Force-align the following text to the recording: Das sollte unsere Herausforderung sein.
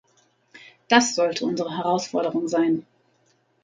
Das 0.87 1.13
sollte 1.13 1.45
unsere 1.45 1.77
Herausforderung 1.77 2.47
sein. 2.47 2.87